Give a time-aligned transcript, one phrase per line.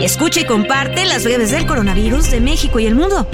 [0.00, 3.28] Escucha y comparte las breves del coronavirus de México y el mundo.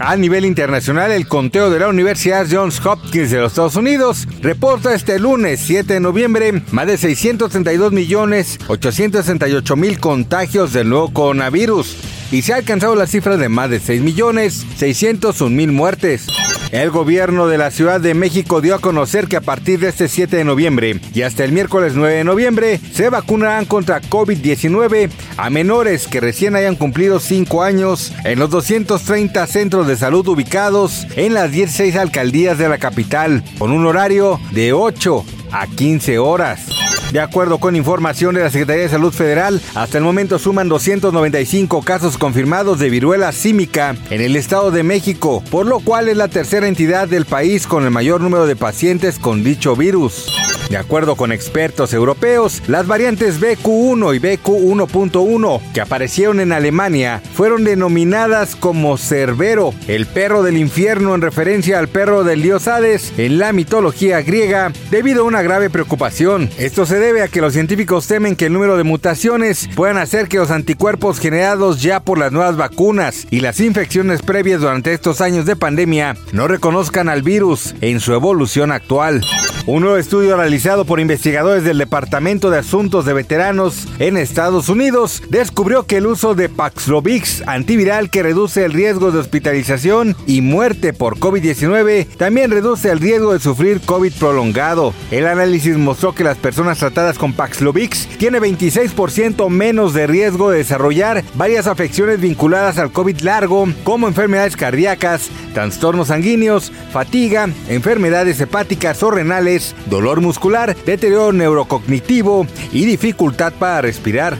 [0.00, 4.94] A nivel internacional, el conteo de la Universidad Johns Hopkins de los Estados Unidos reporta
[4.94, 11.96] este lunes 7 de noviembre más de 632 millones 868 mil contagios del nuevo coronavirus
[12.30, 16.26] y se ha alcanzado la cifra de más de 6 millones 601 mil muertes.
[16.70, 20.06] El gobierno de la Ciudad de México dio a conocer que a partir de este
[20.06, 25.50] 7 de noviembre y hasta el miércoles 9 de noviembre se vacunarán contra COVID-19 a
[25.50, 31.32] menores que recién hayan cumplido 5 años en los 230 centros de salud ubicados en
[31.32, 36.77] las 16 alcaldías de la capital, con un horario de 8 a 15 horas.
[37.12, 41.82] De acuerdo con información de la Secretaría de Salud Federal, hasta el momento suman 295
[41.82, 46.28] casos confirmados de viruela símica en el Estado de México, por lo cual es la
[46.28, 50.26] tercera entidad del país con el mayor número de pacientes con dicho virus.
[50.70, 57.64] De acuerdo con expertos europeos, las variantes BQ1 y BQ1.1 que aparecieron en Alemania fueron
[57.64, 63.38] denominadas como Cerbero, el perro del infierno en referencia al perro del dios Hades en
[63.38, 66.50] la mitología griega, debido a una grave preocupación.
[66.58, 70.28] Esto se debe a que los científicos temen que el número de mutaciones puedan hacer
[70.28, 75.22] que los anticuerpos generados ya por las nuevas vacunas y las infecciones previas durante estos
[75.22, 79.22] años de pandemia no reconozcan al virus en su evolución actual.
[79.66, 85.22] Un nuevo estudio realizado por investigadores del Departamento de Asuntos de Veteranos en Estados Unidos
[85.28, 90.92] descubrió que el uso de Paxlovid antiviral que reduce el riesgo de hospitalización y muerte
[90.92, 94.92] por COVID-19 también reduce el riesgo de sufrir COVID prolongado.
[95.12, 100.58] El análisis mostró que las personas tratadas con Paxlovid tienen 26% menos de riesgo de
[100.58, 109.00] desarrollar varias afecciones vinculadas al COVID largo como enfermedades cardíacas, trastornos sanguíneos, fatiga, enfermedades hepáticas
[109.04, 110.47] o renales dolor muscular,
[110.84, 114.36] deterioro neurocognitivo y dificultad para respirar.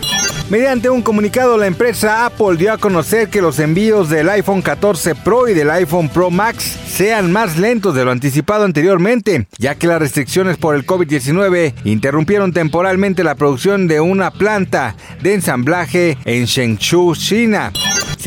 [0.51, 5.15] Mediante un comunicado, la empresa Apple dio a conocer que los envíos del iPhone 14
[5.15, 9.87] Pro y del iPhone Pro Max sean más lentos de lo anticipado anteriormente, ya que
[9.87, 16.47] las restricciones por el COVID-19 interrumpieron temporalmente la producción de una planta de ensamblaje en
[16.47, 17.71] Shenzhou, China.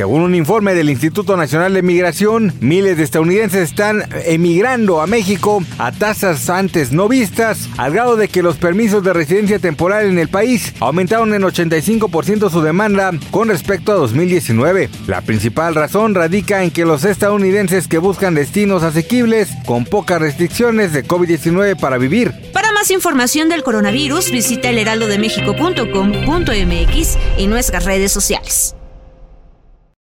[0.01, 5.63] Según un informe del Instituto Nacional de Migración, miles de estadounidenses están emigrando a México
[5.77, 10.17] a tasas antes no vistas, al grado de que los permisos de residencia temporal en
[10.17, 14.89] el país aumentaron en 85% su demanda con respecto a 2019.
[15.05, 20.93] La principal razón radica en que los estadounidenses que buscan destinos asequibles con pocas restricciones
[20.93, 22.33] de COVID-19 para vivir.
[22.53, 28.75] Para más información del coronavirus, visita elheraldodemexico.com.mx y nuestras redes sociales.